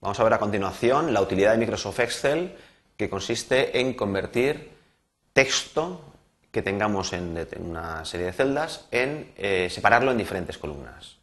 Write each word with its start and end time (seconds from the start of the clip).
Vamos 0.00 0.20
a 0.20 0.24
ver 0.24 0.34
a 0.34 0.38
continuación 0.38 1.12
la 1.14 1.22
utilidad 1.22 1.52
de 1.52 1.58
Microsoft 1.58 2.00
Excel 2.00 2.54
que 2.96 3.08
consiste 3.08 3.80
en 3.80 3.94
convertir 3.94 4.70
texto 5.32 6.00
que 6.50 6.62
tengamos 6.62 7.12
en, 7.12 7.46
una 7.60 8.04
serie 8.04 8.26
de 8.26 8.32
celdas 8.32 8.86
en 8.90 9.32
eh, 9.36 9.68
separarlo 9.70 10.10
en 10.10 10.18
diferentes 10.18 10.58
columnas. 10.58 11.16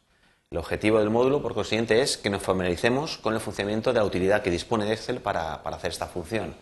El 0.50 0.58
objetivo 0.58 0.98
del 0.98 1.10
módulo, 1.10 1.40
por 1.40 1.54
consiguiente, 1.54 2.00
es 2.00 2.16
que 2.16 2.30
nos 2.30 2.42
familiaricemos 2.42 3.18
con 3.18 3.34
el 3.34 3.40
funcionamiento 3.40 3.92
de 3.92 3.98
la 3.98 4.04
utilidad 4.04 4.42
que 4.42 4.50
dispone 4.50 4.84
de 4.84 4.92
Excel 4.92 5.20
para, 5.20 5.54
hacer 5.54 5.90
esta 5.90 6.06
función, 6.06 6.54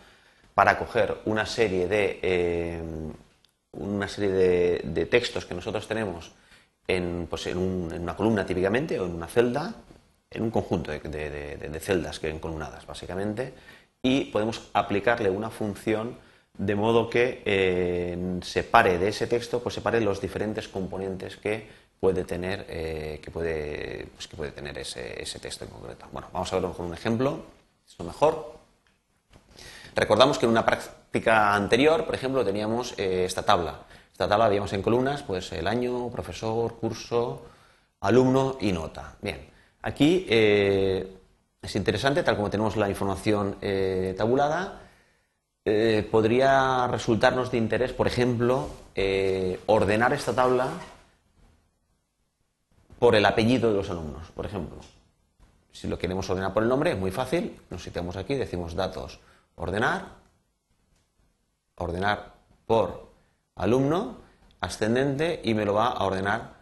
para 0.54 0.78
coger 0.78 1.18
una 1.24 1.44
serie 1.44 1.88
de, 1.88 2.18
eh, 2.22 2.82
una 3.72 4.08
serie 4.08 4.30
de, 4.30 5.06
textos 5.06 5.44
que 5.44 5.54
nosotros 5.54 5.88
tenemos 5.88 6.32
en, 6.86 7.26
pues 7.28 7.46
en, 7.46 7.58
una 7.58 8.16
columna 8.16 8.46
típicamente 8.46 8.98
o 9.00 9.06
en 9.06 9.14
una 9.14 9.28
celda, 9.28 9.74
en 10.34 10.42
un 10.42 10.50
conjunto 10.50 10.90
de, 10.90 11.80
celdas 11.80 12.18
que 12.18 12.28
ven 12.28 12.38
columnadas 12.38 12.86
básicamente, 12.86 13.54
y 14.02 14.26
podemos 14.26 14.70
aplicarle 14.72 15.30
una 15.30 15.50
función 15.50 16.16
de 16.58 16.74
modo 16.74 17.08
que 17.08 17.42
eh, 17.44 18.38
separe 18.42 18.98
de 18.98 19.08
ese 19.08 19.26
texto, 19.26 19.62
pues 19.62 19.74
separe 19.74 20.00
los 20.00 20.20
diferentes 20.20 20.68
componentes 20.68 21.36
que 21.36 21.66
puede 21.98 22.24
tener, 22.24 22.66
eh, 22.68 23.20
que 23.22 23.30
puede, 23.30 24.08
pues 24.14 24.26
que 24.26 24.36
puede 24.36 24.50
tener 24.50 24.76
ese, 24.76 25.38
texto 25.40 25.64
en 25.64 25.70
concreto. 25.70 26.06
Bueno, 26.10 26.28
vamos 26.32 26.52
a 26.52 26.56
verlo 26.56 26.72
con 26.72 26.86
un 26.86 26.94
ejemplo, 26.94 27.44
esto 27.86 28.02
mejor. 28.02 28.58
Recordamos 29.94 30.38
que 30.38 30.46
en 30.46 30.50
una 30.50 30.66
práctica 30.66 31.54
anterior, 31.54 32.04
por 32.04 32.14
ejemplo, 32.14 32.44
teníamos 32.44 32.94
eh, 32.98 33.24
esta 33.24 33.44
tabla. 33.44 33.82
Esta 34.10 34.28
tabla 34.28 34.46
habíamos 34.46 34.72
en 34.72 34.82
columnas, 34.82 35.22
pues 35.22 35.52
el 35.52 35.66
año, 35.66 36.10
profesor, 36.10 36.74
curso, 36.74 37.46
alumno 38.00 38.58
y 38.60 38.72
nota. 38.72 39.16
Bien, 39.22 39.51
aquí 39.82 40.26
es 40.28 41.76
interesante, 41.76 42.22
tal 42.22 42.36
como 42.36 42.50
tenemos 42.50 42.76
la 42.76 42.88
información 42.88 43.56
tabulada, 44.16 44.82
eh, 45.64 46.08
podría 46.10 46.88
resultarnos 46.88 47.52
de 47.52 47.58
interés, 47.58 47.92
por 47.92 48.08
ejemplo, 48.08 48.68
eh, 48.96 49.60
ordenar 49.66 50.12
esta 50.12 50.34
tabla 50.34 50.68
por 52.98 53.14
el 53.14 53.24
apellido 53.24 53.70
de 53.70 53.76
los 53.76 53.88
alumnos, 53.88 54.28
por 54.30 54.44
ejemplo. 54.44 54.78
Si 55.70 55.86
lo 55.86 55.98
queremos 55.98 56.28
ordenar 56.28 56.52
por 56.52 56.64
el 56.64 56.68
nombre, 56.68 56.92
es 56.92 56.98
muy 56.98 57.12
fácil. 57.12 57.60
Nos 57.70 57.82
situamos 57.82 58.16
aquí, 58.16 58.34
decimos 58.34 58.74
datos, 58.74 59.20
ordenar, 59.54 60.16
ordenar 61.76 62.34
por 62.66 63.12
alumno, 63.54 64.16
ascendente, 64.60 65.40
y 65.44 65.54
me 65.54 65.64
lo 65.64 65.74
va 65.74 65.88
a 65.88 66.04
ordenar 66.04 66.61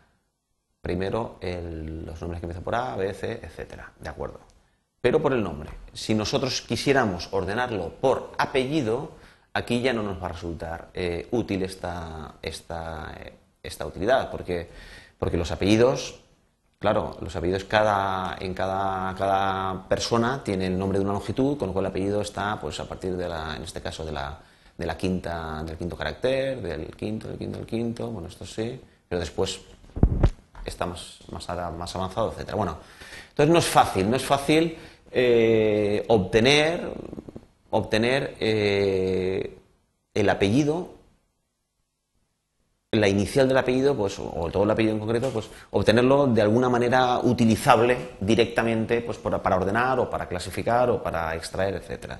primero 0.80 1.38
los 1.40 2.20
nombres 2.20 2.40
que 2.40 2.46
empiezan 2.46 2.64
por 2.64 2.74
A, 2.74 2.96
B, 2.96 3.12
C, 3.14 3.40
etcétera. 3.42 3.92
¿De 3.98 4.08
acuerdo? 4.08 4.40
pero 5.00 5.20
por 5.20 5.32
el 5.32 5.42
nombre. 5.42 5.70
Si 5.92 6.14
nosotros 6.14 6.60
quisiéramos 6.62 7.28
ordenarlo 7.32 7.94
por 8.00 8.32
apellido, 8.38 9.12
aquí 9.54 9.80
ya 9.80 9.92
no 9.92 10.02
nos 10.02 10.20
va 10.22 10.26
a 10.26 10.32
resultar 10.32 10.90
eh, 10.94 11.28
útil 11.30 11.62
esta, 11.62 12.34
esta, 12.42 13.14
eh, 13.18 13.32
esta 13.62 13.86
utilidad, 13.86 14.30
porque, 14.30 14.68
porque, 15.18 15.36
los 15.36 15.50
apellidos, 15.50 16.20
claro, 16.78 17.16
los 17.20 17.34
apellidos 17.34 17.64
cada, 17.64 18.36
en 18.40 18.52
cada, 18.52 19.14
cada, 19.14 19.88
persona 19.88 20.44
tiene 20.44 20.66
el 20.66 20.78
nombre 20.78 20.98
de 20.98 21.04
una 21.04 21.14
longitud, 21.14 21.56
con 21.56 21.68
lo 21.68 21.72
cual 21.72 21.86
el 21.86 21.90
apellido 21.90 22.20
está 22.20 22.60
pues, 22.60 22.78
a 22.80 22.84
partir 22.86 23.16
de 23.16 23.28
la, 23.28 23.56
en 23.56 23.62
este 23.62 23.80
caso, 23.80 24.04
de 24.04 24.12
la, 24.12 24.38
de 24.76 24.86
la 24.86 24.96
quinta, 24.96 25.62
del 25.64 25.78
quinto 25.78 25.96
carácter, 25.96 26.60
del 26.60 26.94
quinto, 26.94 27.28
del 27.28 27.38
quinto, 27.38 27.58
del 27.58 27.66
quinto, 27.66 28.10
bueno, 28.10 28.28
esto 28.28 28.44
sí, 28.44 28.80
pero 29.08 29.18
después 29.18 29.60
está 30.64 30.86
más, 30.86 31.18
más, 31.30 31.48
avanzado, 31.48 32.34
etc. 32.36 32.54
Bueno, 32.54 32.78
entonces 33.30 33.52
no 33.52 33.58
es 33.58 33.66
fácil, 33.66 34.10
no 34.10 34.16
es 34.16 34.24
fácil 34.24 34.76
eh, 35.10 36.04
obtener, 36.08 36.92
obtener 37.70 38.36
eh, 38.40 39.58
el 40.14 40.28
apellido, 40.28 40.94
la 42.92 43.08
inicial 43.08 43.46
del 43.46 43.58
apellido, 43.58 43.96
pues, 43.96 44.18
o 44.18 44.50
todo 44.50 44.64
el 44.64 44.70
apellido 44.70 44.94
en 44.94 45.00
concreto, 45.00 45.30
pues 45.30 45.48
obtenerlo 45.70 46.26
de 46.26 46.42
alguna 46.42 46.68
manera 46.68 47.20
utilizable 47.20 47.96
directamente 48.20 49.00
pues, 49.00 49.18
para 49.18 49.56
ordenar 49.56 50.00
o 50.00 50.10
para 50.10 50.26
clasificar 50.26 50.90
o 50.90 51.02
para 51.02 51.34
extraer, 51.36 51.74
etcétera. 51.74 52.18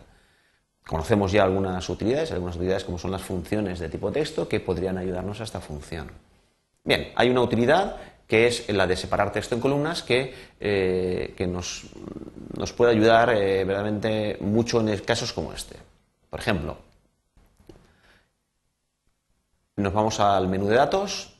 Conocemos 0.86 1.30
ya 1.30 1.44
algunas 1.44 1.88
utilidades, 1.88 2.32
algunas 2.32 2.56
utilidades 2.56 2.84
como 2.84 2.98
son 2.98 3.10
las 3.10 3.22
funciones 3.22 3.78
de 3.78 3.88
tipo 3.88 4.10
texto 4.10 4.48
que 4.48 4.60
podrían 4.60 4.98
ayudarnos 4.98 5.40
a 5.40 5.44
esta 5.44 5.60
función. 5.60 6.10
Bien, 6.82 7.12
hay 7.14 7.30
una 7.30 7.42
utilidad 7.42 7.96
que 8.30 8.46
es 8.46 8.68
la 8.68 8.86
de 8.86 8.96
separar 8.96 9.32
texto 9.32 9.56
en 9.56 9.60
columnas, 9.60 10.04
que, 10.04 10.32
eh, 10.60 11.34
nos, 11.48 12.72
puede 12.76 12.92
ayudar 12.92 13.30
eh, 13.30 13.64
verdaderamente 13.64 14.38
mucho 14.40 14.80
en 14.80 14.96
casos 15.00 15.32
como 15.32 15.52
este. 15.52 15.76
Por 16.30 16.38
ejemplo, 16.38 16.78
nos 19.74 19.92
vamos 19.92 20.20
al 20.20 20.46
menú 20.46 20.68
de 20.68 20.76
datos 20.76 21.34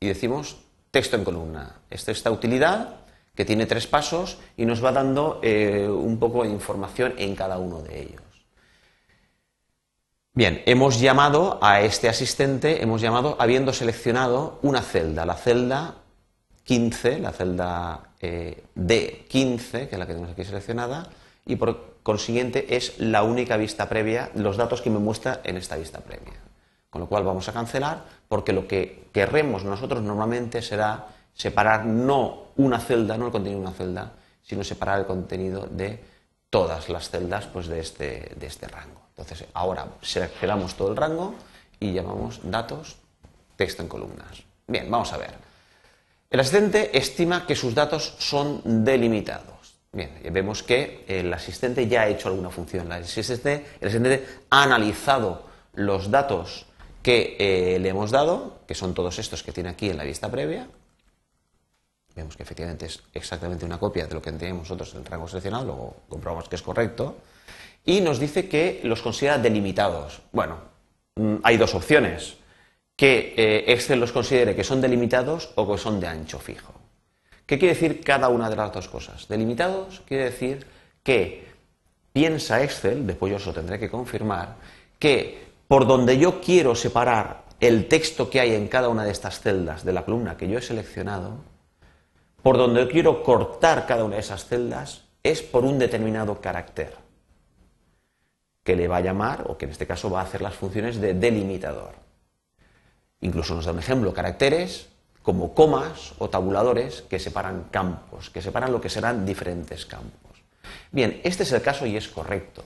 y 0.00 0.08
decimos 0.08 0.56
texto 0.90 1.14
en 1.14 1.22
columna. 1.22 1.76
Esta, 1.88 2.10
esta 2.10 2.32
utilidad 2.32 2.96
que 3.36 3.44
tiene 3.44 3.66
tres 3.66 3.86
pasos 3.86 4.38
y 4.56 4.66
nos 4.66 4.84
va 4.84 4.90
dando 4.90 5.38
eh, 5.44 5.88
un 5.88 6.18
poco 6.18 6.42
de 6.42 6.48
información 6.48 7.14
en 7.18 7.36
cada 7.36 7.58
uno 7.58 7.82
de 7.82 8.02
ellos. 8.02 8.22
Bien, 10.32 10.60
hemos 10.66 10.98
llamado 10.98 11.60
a 11.62 11.82
este 11.82 12.08
asistente, 12.08 12.82
hemos 12.82 13.00
llamado 13.00 13.36
habiendo 13.38 13.72
seleccionado 13.72 14.58
una 14.62 14.82
celda, 14.82 15.24
la 15.24 15.34
celda 15.34 16.02
15, 16.66 17.20
la 17.20 17.30
celda 17.30 18.10
eh, 18.20 18.64
D15, 18.76 19.88
que 19.88 19.94
es 19.94 19.98
la 19.98 20.06
que 20.06 20.14
tenemos 20.14 20.32
aquí 20.32 20.44
seleccionada, 20.44 21.08
y 21.46 21.54
por 21.56 21.94
consiguiente 22.02 22.76
es 22.76 22.98
la 22.98 23.22
única 23.22 23.56
vista 23.56 23.88
previa, 23.88 24.30
los 24.34 24.56
datos 24.56 24.82
que 24.82 24.90
me 24.90 24.98
muestra 24.98 25.40
en 25.44 25.56
esta 25.56 25.76
vista 25.76 26.00
previa. 26.00 26.34
Con 26.90 27.00
lo 27.00 27.08
cual 27.08 27.22
vamos 27.22 27.48
a 27.48 27.52
cancelar 27.52 28.04
porque 28.28 28.52
lo 28.52 28.66
que 28.66 29.08
querremos 29.12 29.64
nosotros 29.64 30.02
normalmente 30.02 30.60
será 30.60 31.06
separar 31.34 31.86
no 31.86 32.48
una 32.56 32.80
celda, 32.80 33.16
no 33.16 33.26
el 33.26 33.32
contenido 33.32 33.60
de 33.60 33.66
una 33.66 33.76
celda, 33.76 34.12
sino 34.42 34.64
separar 34.64 34.98
el 34.98 35.06
contenido 35.06 35.68
de 35.70 36.02
todas 36.50 36.88
las 36.88 37.10
celdas 37.10 37.46
pues, 37.46 37.68
de, 37.68 37.78
este, 37.78 38.34
de 38.36 38.46
este 38.46 38.66
rango. 38.66 39.02
Entonces 39.10 39.46
ahora 39.54 39.86
seleccionamos 40.02 40.74
todo 40.74 40.90
el 40.90 40.96
rango 40.96 41.34
y 41.78 41.92
llamamos 41.92 42.40
datos, 42.42 42.96
texto 43.54 43.82
en 43.82 43.88
columnas. 43.88 44.42
Bien, 44.66 44.90
vamos 44.90 45.12
a 45.12 45.18
ver. 45.18 45.45
El 46.28 46.40
asistente 46.40 46.96
estima 46.96 47.46
que 47.46 47.54
sus 47.54 47.74
datos 47.74 48.14
son 48.18 48.84
delimitados. 48.84 49.56
Bien, 49.92 50.10
vemos 50.30 50.62
que 50.62 51.04
el 51.08 51.32
asistente 51.32 51.86
ya 51.86 52.02
ha 52.02 52.08
hecho 52.08 52.28
alguna 52.28 52.50
función. 52.50 52.86
El 52.92 53.04
asistente, 53.04 54.26
ha 54.50 54.62
analizado 54.62 55.46
los 55.74 56.10
datos 56.10 56.66
que 57.02 57.36
eh, 57.38 57.78
le 57.78 57.88
hemos 57.88 58.10
dado, 58.10 58.60
que 58.66 58.74
son 58.74 58.92
todos 58.92 59.18
estos 59.18 59.42
que 59.42 59.52
tiene 59.52 59.70
aquí 59.70 59.88
en 59.88 59.96
la 59.96 60.04
vista 60.04 60.30
previa. 60.30 60.68
Vemos 62.14 62.36
que 62.36 62.42
efectivamente 62.42 62.86
es 62.86 63.02
exactamente 63.14 63.64
una 63.64 63.78
copia 63.78 64.06
de 64.06 64.14
lo 64.14 64.22
que 64.22 64.32
teníamos 64.32 64.64
nosotros 64.64 64.92
en 64.94 65.00
el 65.00 65.06
rango 65.06 65.28
seleccionado, 65.28 65.64
luego 65.66 65.96
comprobamos 66.08 66.48
que 66.48 66.56
es 66.56 66.62
correcto. 66.62 67.16
Y 67.84 68.00
nos 68.00 68.18
dice 68.18 68.48
que 68.48 68.80
los 68.82 69.00
considera 69.00 69.38
delimitados. 69.38 70.20
Bueno, 70.32 70.58
mm, 71.14 71.36
hay 71.42 71.56
dos 71.56 71.74
opciones 71.74 72.36
que 72.96 73.34
eh, 73.36 73.72
Excel 73.72 74.00
los 74.00 74.12
considere 74.12 74.56
que 74.56 74.64
son 74.64 74.80
delimitados 74.80 75.52
o 75.54 75.70
que 75.70 75.78
son 75.78 76.00
de 76.00 76.08
ancho 76.08 76.38
fijo. 76.38 76.72
¿Qué 77.44 77.58
quiere 77.58 77.74
decir 77.74 78.00
cada 78.02 78.28
una 78.28 78.50
de 78.50 78.56
las 78.56 78.72
dos 78.72 78.88
cosas? 78.88 79.28
Delimitados 79.28 80.02
quiere 80.06 80.24
decir 80.24 80.66
que 81.02 81.46
piensa 82.12 82.62
Excel, 82.62 83.06
después 83.06 83.30
yo 83.30 83.36
eso 83.36 83.52
tendré 83.52 83.78
que 83.78 83.90
confirmar, 83.90 84.56
que 84.98 85.46
por 85.68 85.86
donde 85.86 86.18
yo 86.18 86.40
quiero 86.40 86.74
separar 86.74 87.44
el 87.60 87.86
texto 87.86 88.30
que 88.30 88.40
hay 88.40 88.54
en 88.54 88.68
cada 88.68 88.88
una 88.88 89.04
de 89.04 89.12
estas 89.12 89.40
celdas 89.40 89.84
de 89.84 89.92
la 89.92 90.04
columna 90.04 90.36
que 90.36 90.48
yo 90.48 90.58
he 90.58 90.62
seleccionado, 90.62 91.36
por 92.42 92.56
donde 92.56 92.80
yo 92.80 92.88
quiero 92.88 93.22
cortar 93.22 93.86
cada 93.86 94.04
una 94.04 94.14
de 94.14 94.20
esas 94.20 94.46
celdas 94.46 95.02
es 95.22 95.42
por 95.42 95.64
un 95.64 95.78
determinado 95.78 96.40
carácter 96.40 96.94
que 98.62 98.76
le 98.76 98.88
va 98.88 98.96
a 98.96 99.00
llamar, 99.00 99.44
o 99.48 99.56
que 99.56 99.66
en 99.66 99.70
este 99.70 99.86
caso 99.86 100.10
va 100.10 100.20
a 100.20 100.24
hacer 100.24 100.42
las 100.42 100.54
funciones 100.54 101.00
de 101.00 101.14
delimitador. 101.14 102.05
Incluso 103.20 103.54
nos 103.54 103.64
da 103.64 103.72
un 103.72 103.78
ejemplo, 103.78 104.12
caracteres 104.12 104.88
como 105.22 105.54
comas 105.54 106.14
o 106.18 106.30
tabuladores 106.30 107.02
que 107.10 107.18
separan 107.18 107.66
campos, 107.70 108.30
que 108.30 108.42
separan 108.42 108.70
lo 108.70 108.80
que 108.80 108.88
serán 108.88 109.26
diferentes 109.26 109.84
campos. 109.84 110.38
Bien, 110.92 111.20
este 111.24 111.42
es 111.42 111.52
el 111.52 111.62
caso 111.62 111.86
y 111.86 111.96
es 111.96 112.08
correcto. 112.08 112.62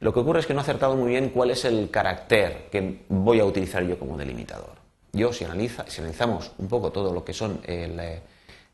Lo 0.00 0.14
que 0.14 0.20
ocurre 0.20 0.40
es 0.40 0.46
que 0.46 0.54
no 0.54 0.60
he 0.60 0.62
acertado 0.62 0.94
muy 0.94 1.10
bien 1.10 1.30
cuál 1.30 1.50
es 1.50 1.64
el 1.64 1.90
carácter 1.90 2.68
que 2.70 3.02
voy 3.08 3.40
a 3.40 3.44
utilizar 3.44 3.82
yo 3.82 3.98
como 3.98 4.16
delimitador. 4.16 4.78
Yo, 5.12 5.32
si, 5.32 5.44
analizamos 5.44 6.52
un 6.58 6.68
poco 6.68 6.92
todo 6.92 7.12
lo 7.12 7.24
que 7.24 7.32
son 7.32 7.60
eh, 7.64 8.20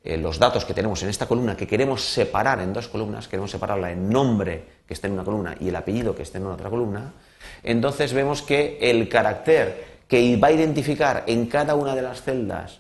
eh, 0.03 0.19
los 0.19 0.39
datos 0.39 0.67
que 0.67 0.75
tenemos 0.75 1.03
en 1.03 1.09
esta 1.09 1.27
columna, 1.27 1.57
que 1.57 1.67
queremos 1.67 2.05
separar 2.05 2.61
en 2.61 2.75
dos 2.75 2.89
columnas, 2.89 3.27
queremos 3.27 3.51
separarla 3.51 3.91
en 3.91 4.11
nombre 4.11 4.65
que 4.87 4.93
esté 4.93 5.07
en 5.07 5.15
una 5.15 5.25
columna 5.25 5.57
y 5.59 5.71
el 5.71 5.77
apellido 5.77 6.15
que 6.15 6.23
esté 6.23 6.37
en 6.37 6.47
otra 6.47 6.69
columna, 6.69 7.15
entonces 7.63 8.13
vemos 8.13 8.43
que 8.43 8.77
el 8.83 9.09
carácter 9.09 9.94
que 10.15 10.37
va 10.37 10.47
a 10.47 10.53
identificar 10.53 11.25
en 11.27 11.47
cada 11.47 11.75
una 11.75 11.93
de 11.97 12.01
las 12.01 12.23
celdas 12.23 12.79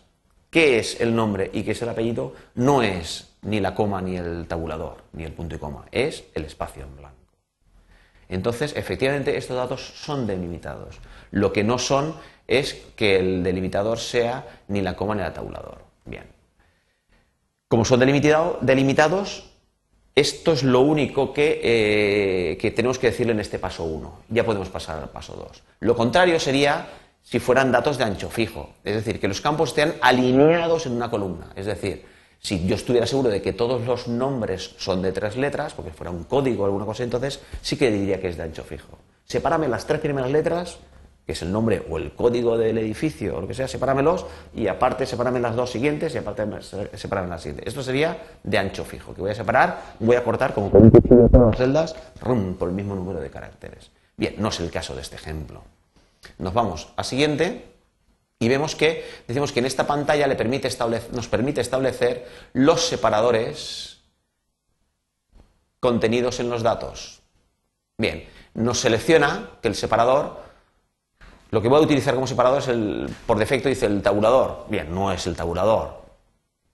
qué 0.50 0.78
es 0.78 1.00
el 1.00 1.16
nombre 1.16 1.50
y 1.52 1.64
qué 1.64 1.72
es 1.72 1.82
el 1.82 1.88
apellido 1.88 2.32
no 2.54 2.80
es 2.80 3.34
ni 3.42 3.58
la 3.58 3.74
coma 3.74 4.00
ni 4.00 4.16
el 4.16 4.46
tabulador, 4.46 4.98
ni 5.14 5.24
el 5.24 5.32
punto 5.32 5.56
y 5.56 5.58
coma, 5.58 5.84
es 5.90 6.22
el 6.34 6.44
espacio 6.44 6.84
en 6.84 6.96
blanco. 6.96 7.16
Entonces, 8.28 8.72
efectivamente, 8.76 9.36
estos 9.36 9.56
datos 9.56 9.80
son 9.96 10.28
delimitados. 10.28 11.00
Lo 11.32 11.52
que 11.52 11.64
no 11.64 11.76
son 11.76 12.14
es 12.46 12.74
que 12.94 13.18
el 13.18 13.42
delimitador 13.42 13.98
sea 13.98 14.46
ni 14.68 14.80
la 14.80 14.94
coma 14.94 15.16
ni 15.16 15.22
el 15.22 15.32
tabulador. 15.32 15.78
Bien. 16.04 16.26
Como 17.66 17.84
son 17.84 17.98
delimitados, 17.98 19.50
esto 20.14 20.52
es 20.52 20.62
lo 20.62 20.82
único 20.82 21.32
que, 21.32 21.60
eh, 21.64 22.70
tenemos 22.76 23.00
que 23.00 23.08
decirle 23.08 23.32
en 23.32 23.40
este 23.40 23.58
paso 23.58 23.82
1. 23.82 24.20
Ya 24.28 24.44
podemos 24.44 24.68
pasar 24.68 25.02
al 25.02 25.08
paso 25.08 25.34
2. 25.34 25.64
Lo 25.80 25.96
contrario 25.96 26.38
sería 26.38 26.86
si 27.24 27.40
fueran 27.40 27.72
datos 27.72 27.98
de 27.98 28.04
ancho 28.04 28.30
fijo, 28.30 28.74
es 28.84 28.94
decir, 28.94 29.18
que 29.18 29.26
los 29.26 29.40
campos 29.40 29.70
estén 29.70 29.94
alineados 30.00 30.86
en 30.86 30.92
una 30.92 31.10
columna. 31.10 31.50
Es 31.56 31.66
decir, 31.66 32.04
si 32.38 32.66
yo 32.66 32.76
estuviera 32.76 33.06
seguro 33.06 33.30
de 33.30 33.40
que 33.40 33.54
todos 33.54 33.84
los 33.86 34.06
nombres 34.06 34.74
son 34.76 35.02
de 35.02 35.10
tres 35.10 35.36
letras, 35.36 35.72
porque 35.72 35.90
fuera 35.90 36.10
un 36.10 36.24
código 36.24 36.62
o 36.62 36.66
alguna 36.66 36.84
cosa, 36.84 37.02
entonces 37.02 37.40
sí 37.62 37.76
que 37.76 37.90
diría 37.90 38.20
que 38.20 38.28
es 38.28 38.36
de 38.36 38.42
ancho 38.44 38.62
fijo. 38.62 38.98
Sepárame 39.24 39.66
las 39.66 39.86
tres 39.86 40.00
primeras 40.00 40.30
letras 40.30 40.78
que 41.26 41.32
es 41.32 41.42
el 41.42 41.50
nombre 41.50 41.82
o 41.88 41.96
el 41.96 42.12
código 42.12 42.58
del 42.58 42.76
edificio 42.76 43.36
o 43.36 43.40
lo 43.40 43.48
que 43.48 43.54
sea, 43.54 43.66
sepáramelos 43.66 44.26
y 44.54 44.66
aparte 44.66 45.06
sepárame 45.06 45.40
las 45.40 45.56
dos 45.56 45.70
siguientes 45.70 46.14
y 46.14 46.18
aparte 46.18 46.44
sepárame 46.94 47.28
las 47.28 47.40
siguientes. 47.40 47.66
Esto 47.66 47.82
sería 47.82 48.18
de 48.42 48.58
ancho 48.58 48.84
fijo, 48.84 49.14
que 49.14 49.22
voy 49.22 49.30
a 49.30 49.34
separar, 49.34 49.94
voy 50.00 50.16
a 50.16 50.22
cortar 50.22 50.52
como 50.52 50.70
con 50.70 50.82
un 50.82 50.90
cuchillo 50.90 51.28
todas 51.32 51.48
las 51.48 51.56
celdas 51.56 51.96
por 52.58 52.68
el 52.68 52.74
mismo 52.74 52.94
número 52.94 53.20
de 53.20 53.30
caracteres. 53.30 53.90
Bien, 54.16 54.34
no 54.38 54.48
es 54.48 54.60
el 54.60 54.70
caso 54.70 54.94
de 54.94 55.00
este 55.00 55.16
ejemplo. 55.16 55.62
Nos 56.38 56.54
vamos 56.54 56.88
a 56.96 57.04
siguiente 57.04 57.64
y 58.38 58.48
vemos 58.48 58.74
que 58.74 59.04
decimos 59.26 59.52
que 59.52 59.60
en 59.60 59.66
esta 59.66 59.86
pantalla 59.86 60.26
le 60.26 60.36
permite 60.36 60.68
nos 61.12 61.28
permite 61.28 61.60
establecer 61.60 62.28
los 62.52 62.86
separadores 62.86 64.02
contenidos 65.80 66.40
en 66.40 66.50
los 66.50 66.62
datos. 66.62 67.22
Bien, 67.98 68.28
nos 68.54 68.80
selecciona 68.80 69.50
que 69.62 69.68
el 69.68 69.74
separador 69.74 70.44
lo 71.54 71.62
que 71.62 71.68
voy 71.68 71.78
a 71.78 71.82
utilizar 71.82 72.14
como 72.14 72.26
separador 72.26 72.58
es 72.58 72.66
el, 72.66 73.08
por 73.28 73.38
defecto 73.38 73.68
dice 73.68 73.86
el 73.86 74.02
tabulador. 74.02 74.66
Bien, 74.68 74.92
no 74.92 75.12
es 75.12 75.24
el 75.28 75.36
tabulador. 75.36 76.02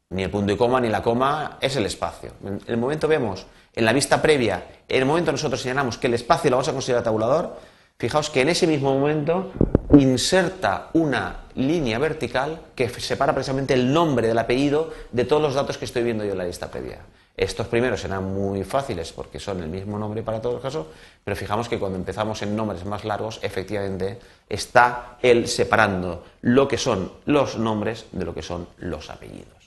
Ni 0.08 0.23
el 0.23 0.31
punto 0.31 0.52
y 0.52 0.56
coma, 0.56 0.81
ni 0.81 0.88
la 0.88 1.02
coma, 1.02 1.58
es 1.61 1.76
el 1.76 1.85
espacio. 1.85 2.32
En 2.43 2.61
el 2.67 2.79
momento 2.79 3.06
vemos, 3.06 3.47
en 3.75 3.85
la 3.85 3.93
vista 3.93 4.23
previa, 4.23 4.64
en 4.88 5.00
el 5.00 5.05
momento 5.05 5.32
nosotros 5.32 5.61
señalamos 5.61 5.99
que 5.99 6.06
el 6.06 6.14
espacio 6.14 6.49
lo 6.49 6.56
vamos 6.56 6.69
a 6.69 6.73
considerar 6.73 7.05
tabulador, 7.05 7.58
fijaos 8.00 8.31
que 8.31 8.41
en 8.41 8.49
ese 8.49 8.67
mismo 8.67 8.99
momento 8.99 9.52
inserta 9.93 10.88
una 10.94 11.43
línea 11.55 11.99
vertical 11.99 12.58
que 12.75 12.88
separa 12.88 13.35
precisamente 13.35 13.75
el 13.75 13.93
nombre 13.93 14.26
del 14.26 14.38
apellido 14.38 14.91
de 15.12 15.26
todos 15.26 15.43
los 15.43 15.55
datos 15.55 15.76
que 15.76 15.85
estoy 15.85 16.02
viendo 16.02 16.25
yo 16.25 16.32
en 16.32 16.38
la 16.38 16.47
lista 16.47 16.70
previa. 16.70 17.00
Estos 17.37 17.67
primeros 17.67 18.00
serán 18.00 18.25
muy 18.25 18.64
fáciles 18.64 19.12
porque 19.12 19.38
son 19.38 19.62
el 19.62 19.69
mismo 19.69 19.99
nombre 19.99 20.23
para 20.23 20.41
todos 20.41 20.55
los 20.55 20.62
casos, 20.62 20.87
pero 21.23 21.37
fijamos 21.37 21.69
que 21.69 21.79
cuando 21.79 21.99
empezamos 21.99 22.41
en 22.41 22.56
nombres 22.56 22.87
más 22.87 23.05
largos, 23.05 23.38
efectivamente 23.43 24.19
está 24.49 25.19
él 25.20 25.47
separando 25.47 26.25
lo 26.41 26.67
que 26.69 26.79
son 26.79 27.12
los 27.26 27.58
nombres 27.58 28.06
de 28.12 28.25
lo 28.25 28.35
que 28.35 28.43
son 28.43 28.67
los 28.79 29.11
apellidos. 29.11 29.60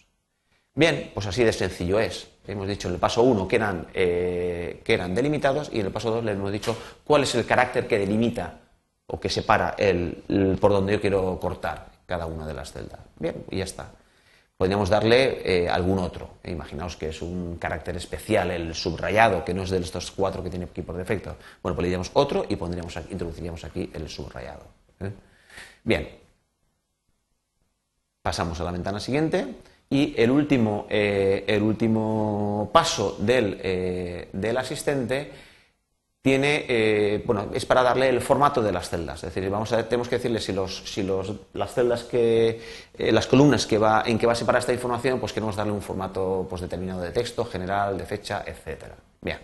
Bien, 0.76 1.12
pues 1.14 1.28
así 1.28 1.44
de 1.44 1.54
sencillo 1.54 2.00
es. 2.00 2.28
Hemos 2.48 2.68
dicho 2.68 2.88
en 2.88 2.96
el 2.96 3.00
paso 3.00 3.24
1 3.24 3.48
que, 3.48 3.56
eran, 3.56 3.88
eh, 3.94 4.82
que 4.84 4.94
eran 4.94 5.14
delimitados 5.16 5.70
y 5.72 5.80
en 5.80 5.86
el 5.86 5.92
paso 5.92 6.12
2 6.12 6.26
le 6.26 6.32
hemos 6.32 6.52
dicho 6.52 6.76
cuál 7.04 7.24
es 7.24 7.36
el 7.36 7.46
carácter 7.46 7.88
que 7.88 8.00
delimita 8.00 8.60
o 9.06 9.20
que 9.20 9.30
separa 9.30 9.76
el, 9.78 10.58
por 10.60 10.72
donde 10.72 10.94
yo 10.94 11.02
quiero 11.02 11.40
cortar 11.40 11.92
cada 12.06 12.26
una 12.26 12.46
de 12.46 12.54
las 12.54 12.72
celdas. 12.72 13.00
Bien, 13.20 13.46
y 13.50 13.58
ya 13.58 13.64
está 13.64 13.92
podríamos 14.64 14.90
darle 14.90 15.42
eh, 15.44 15.70
algún 15.70 16.00
otro. 16.00 16.38
Imaginaos 16.46 16.96
que 16.96 17.10
es 17.10 17.22
un 17.22 17.58
carácter 17.58 17.98
especial, 17.98 18.50
el 18.50 18.74
subrayado, 18.74 19.44
que 19.44 19.54
no 19.54 19.64
es 19.64 19.70
de 19.70 19.78
estos 19.80 20.12
cuatro 20.12 20.42
que 20.42 20.50
tiene 20.50 20.64
aquí 20.64 20.82
por 20.82 20.96
defecto. 20.96 21.36
Bueno, 21.62 21.76
pues 21.76 21.80
le 21.80 21.88
diríamos 21.88 22.12
otro 22.14 22.46
y 22.48 22.56
pondríamos 22.56 22.96
introduciríamos 23.10 23.66
aquí 23.66 23.92
el 23.94 24.08
subrayado. 24.08 24.64
¿eh? 25.02 25.12
Bien, 25.84 26.10
pasamos 28.22 28.58
a 28.62 28.64
la 28.64 28.72
ventana 28.72 29.02
siguiente 29.02 29.54
y 29.94 30.14
el 30.18 30.32
último, 30.32 30.88
eh, 30.90 31.44
el 31.48 31.62
último 31.62 32.70
paso 32.74 33.16
del, 33.20 34.30
del 34.32 34.58
asistente 34.58 35.32
tiene, 36.24 36.66
eh, 36.70 37.22
bueno, 37.26 37.50
es 37.54 37.66
para 37.66 37.84
darle 37.84 38.08
el 38.08 38.22
formato 38.22 38.62
de 38.62 38.72
las 38.72 38.90
celdas. 38.90 39.22
Es 39.22 39.36
decir, 39.36 39.50
vamos 39.50 39.74
a, 39.74 39.84
tenemos 39.90 40.08
que 40.08 40.16
decirle 40.16 40.40
si, 40.40 40.54
los, 40.54 40.78
si 40.90 41.04
los, 41.04 41.34
las 41.52 41.74
celdas 41.74 42.06
que, 42.06 42.62
eh, 42.98 43.12
las 43.12 43.28
columnas 43.28 43.66
que 43.66 43.78
va, 43.78 44.04
en 44.06 44.18
que 44.18 44.26
va 44.26 44.32
a 44.32 44.36
separar 44.36 44.62
esta 44.62 44.72
información, 44.72 45.20
pues 45.20 45.34
queremos 45.34 45.58
darle 45.58 45.74
un 45.74 45.82
formato 45.82 46.48
pues, 46.50 46.62
determinado 46.62 47.02
de 47.02 47.12
texto, 47.12 47.44
general, 47.44 47.98
de 47.98 48.06
fecha, 48.06 48.42
etcétera. 48.48 48.96
Bien, 49.20 49.38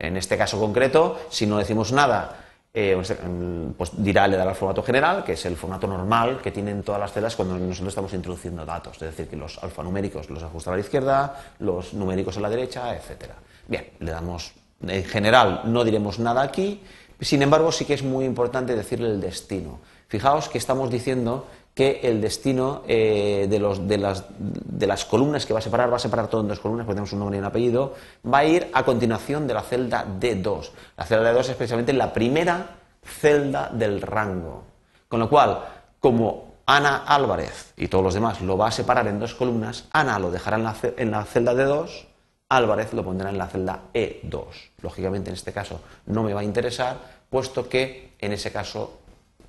en 0.00 0.16
este 0.16 0.36
caso 0.36 0.58
concreto, 0.58 1.16
si 1.30 1.46
no 1.46 1.58
decimos 1.58 1.92
nada, 1.92 2.45
eh, 2.78 3.72
pues 3.76 3.90
dirá, 3.96 4.28
le 4.28 4.36
dará 4.36 4.50
el 4.50 4.56
formato 4.56 4.82
general, 4.82 5.24
que 5.24 5.32
es 5.32 5.46
el 5.46 5.56
formato 5.56 5.86
normal 5.86 6.40
que 6.42 6.50
tienen 6.50 6.82
todas 6.82 7.00
las 7.00 7.10
celdas 7.10 7.34
cuando 7.34 7.58
nosotros 7.58 7.88
estamos 7.88 8.12
introduciendo 8.12 8.66
datos. 8.66 8.96
Es 8.96 9.16
decir, 9.16 9.28
que 9.28 9.36
los 9.36 9.56
alfanuméricos 9.62 10.28
los 10.28 10.42
ajusta 10.42 10.70
a 10.70 10.74
la 10.74 10.80
izquierda, 10.80 11.54
los 11.60 11.94
numéricos 11.94 12.36
a 12.36 12.40
la 12.40 12.50
derecha, 12.50 12.94
etcétera. 12.94 13.36
Bien, 13.66 13.92
le 14.00 14.10
damos 14.10 14.52
en 14.86 15.04
general 15.04 15.62
no 15.64 15.84
diremos 15.84 16.18
nada 16.18 16.42
aquí, 16.42 16.82
sin 17.20 17.42
embargo 17.42 17.72
sí 17.72 17.84
que 17.84 17.94
es 17.94 18.02
muy 18.02 18.24
importante 18.24 18.76
decirle 18.76 19.08
el 19.08 19.20
destino. 19.20 19.80
Fijaos 20.08 20.48
que 20.48 20.58
estamos 20.58 20.90
diciendo 20.90 21.46
que 21.76 22.00
el 22.04 22.22
destino 22.22 22.84
eh, 22.88 23.46
de, 23.50 24.86
las, 24.86 25.04
columnas 25.04 25.44
que 25.44 25.52
va 25.52 25.58
a 25.58 25.62
separar, 25.62 25.92
va 25.92 25.96
a 25.96 25.98
separar 25.98 26.26
todo 26.28 26.40
en 26.40 26.48
dos 26.48 26.58
columnas, 26.58 26.86
porque 26.86 26.94
tenemos 26.94 27.12
un 27.12 27.18
nombre 27.18 27.36
y 27.36 27.40
un 27.40 27.44
apellido, 27.44 27.92
va 28.24 28.38
a 28.38 28.44
ir 28.46 28.70
a 28.72 28.82
continuación 28.82 29.46
de 29.46 29.52
la 29.52 29.60
celda 29.60 30.06
D2. 30.18 30.70
La 30.96 31.04
celda 31.04 31.34
D2 31.34 31.50
es 31.50 31.54
precisamente 31.54 31.92
la 31.92 32.14
primera 32.14 32.78
celda 33.04 33.68
del 33.68 34.00
rango. 34.00 34.64
Con 35.06 35.20
lo 35.20 35.28
cual, 35.28 35.64
como 36.00 36.54
Ana 36.64 37.04
Álvarez 37.06 37.74
y 37.76 37.88
todos 37.88 38.02
los 38.02 38.14
demás 38.14 38.40
lo 38.40 38.56
va 38.56 38.68
a 38.68 38.72
separar 38.72 39.06
en 39.06 39.20
dos 39.20 39.34
columnas, 39.34 39.84
Ana 39.92 40.18
lo 40.18 40.30
dejará 40.30 40.56
en 40.56 40.64
la, 40.64 40.74
en 40.96 41.10
la 41.10 41.24
celda 41.24 41.52
D2 41.52 42.06
Álvarez 42.48 42.92
lo 42.92 43.04
pondrá 43.04 43.28
en 43.30 43.38
la 43.38 43.48
celda 43.48 43.82
E2. 43.92 44.46
Lógicamente, 44.80 45.30
en 45.30 45.34
este 45.34 45.52
caso 45.52 45.80
no 46.06 46.22
me 46.22 46.32
va 46.32 46.40
a 46.40 46.44
interesar, 46.44 46.96
puesto 47.28 47.68
que 47.68 48.12
en 48.18 48.32
ese 48.32 48.52
caso 48.52 49.00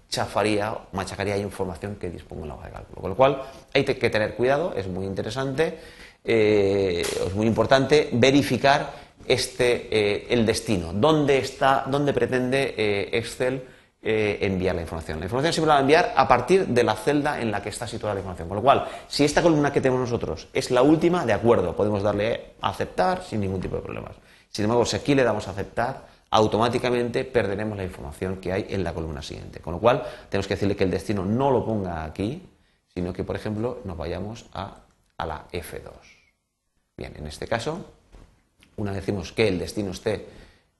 chafaría, 0.10 0.78
machacaría 0.94 1.38
información 1.38 1.96
que 1.96 2.10
dispongo 2.10 2.44
en 2.44 2.50
la 2.50 2.56
hoja 2.56 2.68
de 2.68 2.74
cálculo. 2.74 3.02
Con 3.02 3.10
lo 3.10 3.16
cual, 3.16 3.42
hay 3.74 3.84
que 3.84 4.10
tener 4.10 4.36
cuidado, 4.36 4.74
es 4.76 4.88
muy 4.88 5.06
interesante, 5.06 5.78
eh, 6.24 7.02
es 7.02 7.34
muy 7.36 7.48
importante 7.48 8.10
verificar 8.14 8.94
este, 9.26 9.88
eh, 9.92 10.28
el 10.30 10.46
destino, 10.46 10.94
dónde, 10.94 11.38
está, 11.38 11.86
dónde 11.88 12.14
pretende 12.14 12.76
eh, 12.78 13.10
Excel 13.14 13.64
enviar 14.00 14.74
la 14.74 14.82
información. 14.84 15.20
La 15.20 15.26
información 15.26 15.52
siempre 15.52 15.68
la 15.68 15.74
va 15.74 15.80
a 15.80 15.82
enviar 15.82 16.14
a 16.16 16.26
partir 16.26 16.66
de 16.68 16.82
la 16.82 16.96
celda 16.96 17.42
en 17.42 17.52
la 17.52 17.62
que 17.62 17.68
está 17.68 17.86
situada 17.86 18.14
la 18.14 18.22
información. 18.22 18.48
Con 18.48 18.56
lo 18.56 18.64
cual, 18.64 18.88
si 19.10 19.26
esta 19.26 19.42
columna 19.42 19.74
que 19.74 19.82
tenemos 19.82 20.00
nosotros 20.00 20.48
es 20.54 20.72
la 20.72 20.82
última, 20.82 21.26
de 21.26 21.34
acuerdo, 21.34 21.76
podemos 21.76 22.02
darle 22.02 22.54
a 22.62 22.70
aceptar 22.70 23.22
sin 23.24 23.42
ningún 23.42 23.60
tipo 23.60 23.76
de 23.76 23.82
problemas. 23.82 24.16
Sin 24.50 24.64
embargo, 24.64 24.86
si 24.86 24.96
aquí 24.96 25.14
le 25.14 25.26
damos 25.26 25.50
a 25.50 25.52
aceptar, 25.52 26.06
automáticamente 26.30 27.24
perderemos 27.26 27.78
la 27.78 27.84
información 27.84 28.38
que 28.38 28.52
hay 28.54 28.68
en 28.70 28.84
la 28.84 28.94
columna 28.94 29.22
siguiente. 29.22 29.60
Con 29.60 29.74
lo 29.74 29.80
cual, 29.80 30.04
tenemos 30.30 30.48
que 30.48 30.56
decirle 30.56 30.76
que 30.76 30.84
el 30.84 30.92
destino 30.92 31.26
no 31.26 31.52
lo 31.52 31.66
ponga 31.66 32.04
aquí, 32.04 32.42
sino 32.94 33.14
que, 33.14 33.24
por 33.24 33.36
ejemplo, 33.36 33.82
nos 33.84 33.98
vayamos 33.98 34.46
a, 34.54 34.82
a 35.18 35.26
la 35.26 35.48
F2. 35.52 35.92
Bien, 36.98 37.14
en 37.16 37.28
este 37.28 37.48
caso, 37.48 37.94
una 38.78 38.92
vez 38.92 39.02
decimos 39.02 39.32
que 39.32 39.48
el 39.48 39.60
destino 39.60 39.92
esté 39.92 40.28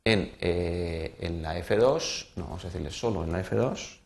eh, 0.10 1.16
en, 1.20 1.42
la 1.42 1.60
F2, 1.60 2.28
no, 2.38 2.46
vamos 2.46 2.64
a 2.64 2.68
decirle 2.68 2.92
solo 2.92 3.26
en 3.26 3.32
la 3.34 3.44
F2, 3.44 3.98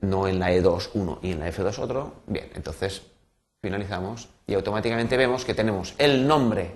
no 0.00 0.28
en 0.28 0.38
la 0.38 0.52
E2 0.52 0.90
uno 0.92 1.18
y 1.22 1.32
en 1.32 1.40
la 1.40 1.50
F2 1.50 1.78
otro, 1.78 2.22
bien, 2.26 2.50
entonces 2.54 3.02
finalizamos 3.62 4.28
y 4.46 4.52
automáticamente 4.52 5.16
vemos 5.16 5.46
que 5.46 5.54
tenemos 5.54 5.94
el 5.96 6.28
nombre 6.28 6.72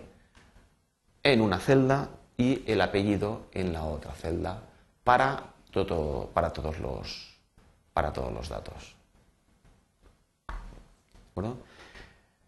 en 1.24 1.40
una 1.40 1.58
celda 1.58 2.10
y 2.36 2.62
el 2.70 2.80
apellido 2.80 3.46
en 3.52 3.72
la 3.72 3.84
otra 3.84 4.12
celda 4.12 4.62
para, 5.02 5.42
todo, 5.72 6.30
para, 6.32 6.52
todos, 6.52 6.78
los, 6.78 7.36
para 7.92 8.12
todos 8.12 8.32
los 8.32 8.48
datos. 8.48 8.94
¿Bueno? 11.34 11.56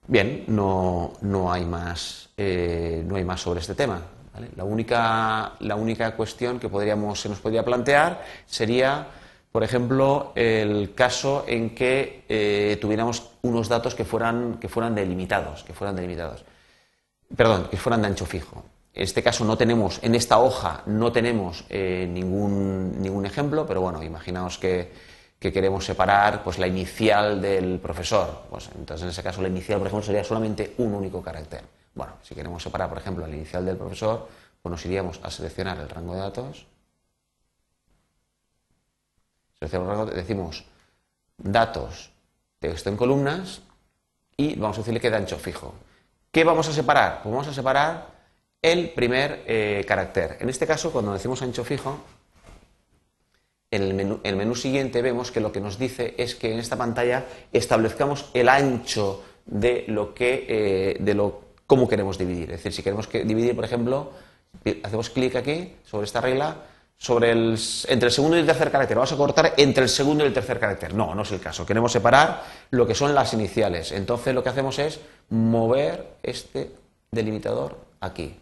Bien, 0.07 0.45
no, 0.47 1.15
no, 1.23 1.53
hay 1.53 1.65
más, 1.65 2.29
eh, 2.37 3.03
no 3.05 3.17
hay 3.17 3.25
más 3.25 3.41
sobre 3.41 3.61
este 3.61 3.75
tema. 3.75 4.01
La, 4.55 4.65
única, 4.65 5.55
la 5.61 5.77
única 5.77 6.15
cuestión 6.15 6.61
que 6.61 6.69
podríamos, 6.69 7.21
se 7.21 7.29
nos 7.29 7.41
podría 7.41 7.65
plantear 7.65 8.23
sería, 8.45 9.07
por 9.51 9.65
ejemplo, 9.65 10.33
el 10.37 10.95
caso 10.95 11.45
en 11.49 11.75
que 11.75 12.25
eh, 12.29 12.79
tuviéramos 12.81 13.31
unos 13.43 13.69
datos 13.69 13.95
que 13.95 14.05
fueran, 14.05 14.59
que 14.61 14.69
fueran 14.69 14.95
delimitados, 14.95 15.65
que 15.65 15.73
fueran 15.73 15.97
delimitados. 15.97 16.45
Perdón, 17.35 17.69
que 17.71 17.77
fueran 17.77 18.03
de 18.03 18.09
ancho 18.09 18.27
fijo. 18.27 18.65
En 18.93 19.03
este 19.03 19.23
caso 19.23 19.45
no 19.45 19.57
tenemos, 19.57 19.99
en 20.03 20.15
esta 20.15 20.39
hoja 20.39 20.83
no 20.87 21.13
tenemos 21.13 21.65
eh, 21.69 22.09
ningún, 22.11 23.01
ningún 23.01 23.27
ejemplo, 23.27 23.67
pero 23.67 23.81
bueno, 23.81 24.03
imaginaos 24.03 24.59
que 24.59 24.93
que 25.39 25.53
queremos 25.53 25.85
separar 25.85 26.43
pues, 26.43 26.59
la 26.59 26.67
inicial 26.67 27.41
del 27.41 27.79
profesor. 27.79 28.47
Pues, 28.51 28.71
entonces, 28.75 29.05
en 29.05 29.11
ese 29.11 29.23
caso, 29.23 29.43
la 29.43 29.49
inicial, 29.49 29.79
por 29.79 29.89
ejemplo, 29.89 30.07
sería 30.07 30.25
solamente 30.25 30.75
un 30.79 30.95
único 30.95 31.23
carácter. 31.23 31.63
Bueno, 31.95 32.15
si 32.23 32.35
queremos 32.35 32.63
separar, 32.63 32.89
por 32.89 32.99
ejemplo, 32.99 33.27
la 33.27 33.35
inicial 33.35 33.65
del 33.65 33.77
profesor, 33.77 34.29
pues 34.63 34.71
nos 34.71 34.85
iríamos 34.87 35.21
a 35.23 35.31
seleccionar 35.31 35.79
el 35.79 35.89
rango 35.89 36.15
de 36.15 36.21
datos. 36.21 36.67
Seleccionamos 39.59 39.93
el 39.93 39.99
rango, 39.99 40.11
decimos 40.11 40.65
datos, 41.39 42.11
texto 42.59 42.91
en 42.91 42.97
columnas 42.97 43.61
y 44.37 44.57
vamos 44.57 44.79
a 44.79 44.81
decirle 44.81 45.01
que 45.01 45.11
de 45.11 45.17
ancho 45.17 45.39
fijo. 45.39 45.75
¿Qué 46.37 46.45
vamos 46.45 46.69
a 46.69 46.73
separar? 46.75 47.23
Pues 47.23 47.33
vamos 47.33 47.49
a 47.49 47.55
separar 47.55 48.09
el 48.61 48.91
primer 48.91 49.43
eh, 49.47 49.83
carácter. 49.89 50.37
En 50.39 50.51
este 50.51 50.67
caso, 50.67 50.93
cuando 50.93 51.15
decimos 51.15 51.41
ancho 51.41 51.65
fijo, 51.65 51.99
en 53.71 54.21
el 54.23 54.37
menú, 54.37 54.55
siguiente 54.55 55.01
vemos 55.01 55.31
que 55.33 55.41
lo 55.41 55.51
que 55.51 55.63
nos 55.63 55.79
dice 55.79 56.15
es 56.19 56.35
que 56.35 56.53
en 56.53 56.59
esta 56.59 56.77
pantalla 56.77 57.25
establezcamos 57.55 58.29
el 58.35 58.51
ancho 58.51 59.25
de 59.47 59.87
lo 59.89 60.13
que 60.13 60.45
eh, 60.47 60.97
de 61.01 61.15
lo 61.15 61.41
cómo 61.67 61.89
queremos 61.89 62.19
dividir. 62.19 62.51
Es 62.51 62.59
decir, 62.59 62.75
si 62.75 62.83
queremos 62.83 63.09
que 63.09 63.25
dividir, 63.25 63.57
por 63.57 63.65
ejemplo, 63.65 64.13
hacemos 64.83 65.09
clic 65.09 65.37
aquí 65.37 65.77
sobre 65.85 66.05
esta 66.05 66.21
regla 66.21 66.59
sobre 66.99 67.31
el, 67.31 67.59
entre 67.89 68.09
el 68.09 68.13
segundo 68.13 68.37
y 68.37 68.41
el 68.41 68.47
tercer 68.47 68.71
carácter. 68.71 68.97
Vamos 68.97 69.13
a 69.13 69.17
cortar 69.17 69.55
entre 69.57 69.85
el 69.85 69.89
segundo 69.89 70.25
y 70.25 70.29
el 70.29 70.35
tercer 70.35 70.59
carácter. 70.59 70.95
No, 70.95 71.15
no 71.15 71.23
es 71.23 71.33
el 71.33 71.41
caso. 71.41 71.67
Queremos 71.67 71.93
separar 71.93 72.43
lo 72.71 72.87
que 72.87 72.95
son 72.95 73.15
las 73.15 73.33
iniciales. 73.35 73.93
Entonces 73.93 74.35
lo 74.35 74.43
que 74.43 74.49
hacemos 74.49 74.79
es 74.79 75.01
mover 75.29 76.17
este 76.23 76.73
delimitador 77.11 77.79
aquí, 78.01 78.39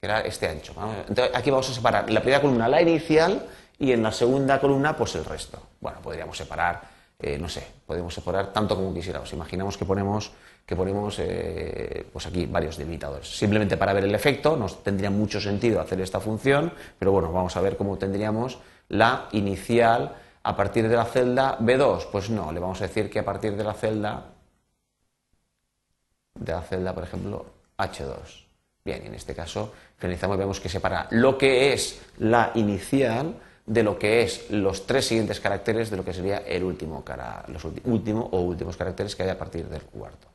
que 0.00 0.06
era 0.06 0.20
este 0.20 0.48
ancho. 0.48 0.74
Entonces 1.08 1.34
aquí 1.34 1.50
vamos 1.50 1.68
a 1.70 1.74
separar 1.74 2.10
la 2.10 2.20
primera 2.20 2.40
columna 2.40 2.68
la 2.68 2.80
inicial 2.80 3.46
y 3.78 3.92
en 3.92 4.02
la 4.02 4.12
segunda 4.12 4.60
columna 4.60 4.96
pues 4.96 5.14
el 5.16 5.24
resto. 5.24 5.60
Bueno, 5.80 6.00
podríamos 6.00 6.36
separar, 6.36 6.82
eh, 7.22 7.38
no 7.38 7.48
sé, 7.48 7.64
podemos 7.86 8.12
separar 8.12 8.52
tanto 8.52 8.74
como 8.74 8.92
quisiéramos. 8.92 9.32
Imaginamos 9.32 9.78
que 9.78 9.84
ponemos, 9.84 10.32
que 10.66 10.74
ponemos 10.74 11.16
eh, 11.20 12.04
pues 12.12 12.26
aquí 12.26 12.46
varios 12.46 12.76
delimitadores. 12.76 13.28
Simplemente 13.28 13.76
para 13.76 13.92
ver 13.92 14.04
el 14.04 14.14
efecto, 14.14 14.56
nos 14.56 14.82
tendría 14.82 15.10
mucho 15.10 15.40
sentido 15.40 15.80
hacer 15.80 16.00
esta 16.00 16.18
función, 16.18 16.72
pero 16.98 17.12
bueno, 17.12 17.32
vamos 17.32 17.56
a 17.56 17.60
ver 17.60 17.76
cómo 17.76 17.96
tendríamos 17.96 18.58
la 18.88 19.28
inicial 19.30 20.16
a 20.42 20.56
partir 20.56 20.88
de 20.88 20.96
la 20.96 21.04
celda 21.04 21.58
B2. 21.60 22.08
Pues 22.10 22.28
no, 22.28 22.50
le 22.50 22.58
vamos 22.58 22.80
a 22.80 22.88
decir 22.88 23.08
que 23.08 23.20
a 23.20 23.24
partir 23.24 23.56
de 23.56 23.62
la 23.62 23.74
celda, 23.74 24.32
de 26.34 26.52
la 26.52 26.62
celda, 26.62 26.92
por 26.92 27.04
ejemplo, 27.04 27.46
H2. 27.78 28.46
Bien, 28.84 29.06
en 29.06 29.14
este 29.14 29.32
caso 29.32 29.72
finalizamos 29.96 30.36
vemos 30.36 30.58
que 30.58 30.68
separa 30.68 31.06
lo 31.10 31.38
que 31.38 31.72
es 31.72 32.00
la 32.18 32.50
inicial 32.56 33.36
de 33.66 33.82
lo 33.82 33.98
que 33.98 34.22
es 34.22 34.50
los 34.50 34.86
tres 34.86 35.06
siguientes 35.06 35.40
caracteres 35.40 35.90
de 35.90 35.96
lo 35.96 36.04
que 36.04 36.12
sería 36.12 36.38
el 36.38 36.64
último, 36.64 37.04
cara, 37.04 37.44
los 37.48 37.64
último 37.84 38.28
o 38.32 38.40
últimos 38.40 38.76
caracteres 38.76 39.14
que 39.14 39.22
hay 39.22 39.30
a 39.30 39.38
partir 39.38 39.68
del 39.68 39.82
cuarto. 39.82 40.28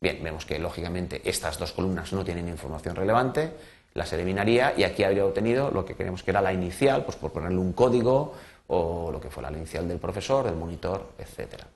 Bien, 0.00 0.22
vemos 0.22 0.44
que 0.44 0.58
lógicamente 0.58 1.22
estas 1.24 1.58
dos 1.58 1.72
columnas 1.72 2.12
no 2.12 2.24
tienen 2.24 2.48
información 2.48 2.94
relevante, 2.94 3.52
las 3.94 4.12
eliminaría 4.12 4.74
y 4.76 4.82
aquí 4.82 5.02
habría 5.04 5.24
obtenido 5.24 5.70
lo 5.70 5.84
que 5.84 5.94
queremos 5.94 6.22
que 6.22 6.30
era 6.30 6.42
la 6.42 6.52
inicial, 6.52 7.04
pues 7.04 7.16
por 7.16 7.32
ponerle 7.32 7.58
un 7.58 7.72
código 7.72 8.34
o 8.66 9.10
lo 9.10 9.20
que 9.20 9.30
fuera 9.30 9.50
la 9.50 9.56
inicial 9.56 9.88
del 9.88 9.98
profesor, 9.98 10.44
del 10.44 10.56
monitor, 10.56 11.12
etcétera. 11.18 11.66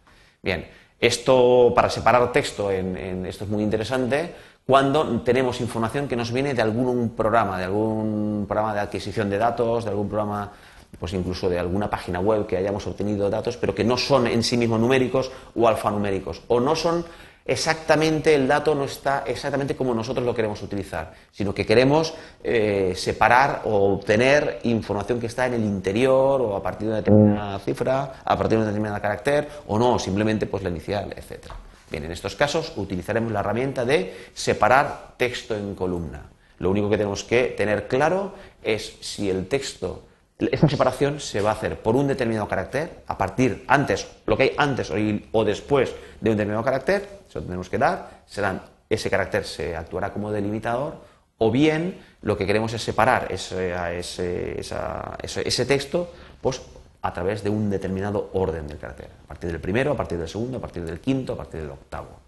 Bien, 0.42 0.66
esto 1.00 1.72
para 1.74 1.88
separar 1.88 2.32
texto 2.32 2.70
en, 2.70 3.24
esto 3.24 3.44
es 3.44 3.50
muy 3.50 3.62
interesante 3.62 4.34
cuando 4.66 5.22
tenemos 5.22 5.60
información 5.60 6.08
que 6.08 6.16
nos 6.16 6.30
viene 6.30 6.52
de 6.52 6.60
algún 6.60 7.10
programa, 7.10 7.56
de 7.56 7.64
algún 7.64 8.44
programa 8.46 8.74
de 8.74 8.80
adquisición 8.80 9.30
de 9.30 9.38
datos, 9.38 9.84
de 9.84 9.90
algún 9.90 10.08
programa 10.08 10.52
pues 10.98 11.12
incluso 11.12 11.48
de 11.48 11.58
alguna 11.58 11.88
página 11.88 12.20
web 12.20 12.46
que 12.46 12.56
hayamos 12.56 12.86
obtenido 12.86 13.30
datos, 13.30 13.56
pero 13.56 13.74
que 13.74 13.84
no 13.84 13.96
son 13.96 14.26
en 14.26 14.42
sí 14.42 14.56
mismos 14.56 14.80
numéricos 14.80 15.30
o 15.54 15.68
alfanuméricos, 15.68 16.42
o 16.48 16.60
no 16.60 16.74
son 16.74 17.04
exactamente, 17.48 18.34
el 18.34 18.46
dato 18.46 18.74
no 18.74 18.84
está 18.84 19.24
exactamente 19.26 19.74
como 19.74 19.94
nosotros 19.94 20.24
lo 20.24 20.34
queremos 20.34 20.62
utilizar, 20.62 21.14
sino 21.32 21.54
que 21.54 21.64
queremos 21.64 22.14
eh, 22.44 22.92
separar 22.94 23.62
o 23.64 23.94
obtener 23.94 24.60
información 24.64 25.18
que 25.18 25.26
está 25.26 25.46
en 25.46 25.54
el 25.54 25.64
interior 25.64 26.42
o 26.42 26.54
a 26.54 26.62
partir 26.62 26.88
de 26.88 26.92
una 26.92 26.96
determinada 26.98 27.58
cifra, 27.60 28.20
a 28.22 28.36
partir 28.36 28.58
de 28.58 28.64
un 28.64 28.66
determinado 28.66 29.00
carácter, 29.00 29.48
o 29.66 29.78
no, 29.78 29.98
simplemente 29.98 30.46
pues 30.46 30.62
la 30.62 30.68
inicial, 30.68 31.12
etc. 31.16 31.52
Bien, 31.90 32.04
en 32.04 32.12
estos 32.12 32.36
casos 32.36 32.74
utilizaremos 32.76 33.32
la 33.32 33.40
herramienta 33.40 33.86
de 33.86 34.28
separar 34.34 35.14
texto 35.16 35.56
en 35.56 35.74
columna. 35.74 36.28
Lo 36.58 36.70
único 36.70 36.90
que 36.90 36.98
tenemos 36.98 37.24
que 37.24 37.54
tener 37.56 37.88
claro 37.88 38.34
es 38.62 38.98
si 39.00 39.30
el 39.30 39.46
texto 39.46 40.02
esta 40.38 40.68
separación 40.68 41.18
se 41.18 41.40
va 41.40 41.50
a 41.50 41.54
hacer 41.54 41.82
por 41.82 41.96
un 41.96 42.06
determinado 42.06 42.46
carácter, 42.46 43.02
a 43.08 43.18
partir 43.18 43.64
antes, 43.66 44.06
lo 44.24 44.36
que 44.36 44.44
hay 44.44 44.52
antes 44.56 44.92
o, 45.32 45.44
después 45.44 45.94
de 46.20 46.30
un 46.30 46.36
determinado 46.36 46.64
carácter, 46.64 47.08
eso 47.28 47.42
tenemos 47.42 47.68
que 47.68 47.78
dar, 47.78 48.22
serán, 48.26 48.62
ese 48.88 49.10
carácter 49.10 49.44
se 49.44 49.74
actuará 49.74 50.12
como 50.12 50.30
delimitador, 50.30 50.94
o 51.38 51.50
bien 51.50 52.00
lo 52.22 52.36
que 52.36 52.46
queremos 52.46 52.72
es 52.72 52.82
separar 52.82 53.32
ese, 53.32 53.74
ese, 53.98 55.66
texto 55.66 56.12
pues, 56.40 56.62
a 57.02 57.12
través 57.12 57.42
de 57.42 57.50
un 57.50 57.68
determinado 57.68 58.30
orden 58.32 58.68
del 58.68 58.78
carácter, 58.78 59.10
a 59.24 59.28
partir 59.28 59.50
del 59.50 59.60
primero, 59.60 59.92
a 59.92 59.96
partir 59.96 60.18
del 60.18 60.28
segundo, 60.28 60.58
a 60.58 60.60
partir 60.60 60.84
del 60.84 61.00
quinto, 61.00 61.32
a 61.32 61.36
partir 61.36 61.62
del 61.62 61.70
octavo. 61.70 62.20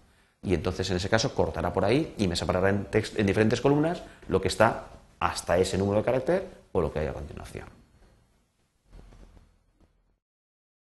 Y 0.43 0.53
entonces 0.53 0.89
en 0.89 0.97
ese 0.97 1.07
caso 1.07 1.33
cortará 1.33 1.71
por 1.71 1.85
ahí 1.85 2.15
y 2.17 2.27
me 2.27 2.35
separará 2.35 2.69
en, 2.69 2.87
en 2.91 3.25
diferentes 3.25 3.61
columnas 3.61 4.01
lo 4.27 4.41
que 4.41 4.47
está 4.47 4.85
hasta 5.19 5.57
ese 5.57 5.77
número 5.77 5.99
de 5.99 6.05
carácter 6.05 6.47
o 6.71 6.81
lo 6.81 6.91
que 6.91 6.99
hay 6.99 7.07
a 7.07 7.13
continuación. 7.13 7.80